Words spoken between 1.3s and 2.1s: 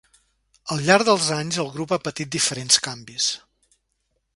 anys el grup ha